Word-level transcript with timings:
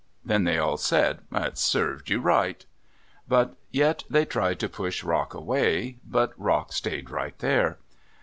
Then 0.25 0.45
they 0.45 0.57
all 0.57 0.77
said, 0.77 1.19
"It 1.31 1.59
served 1.59 2.09
you 2.09 2.21
right." 2.21 2.65
But 3.27 3.55
yet 3.69 4.03
they 4.09 4.25
tried 4.25 4.59
to 4.61 4.67
push 4.67 5.03
Rock 5.03 5.35
away. 5.35 5.97
Rock 6.09 6.73
stayed 6.73 7.11
right 7.11 7.37
there. 7.37 7.77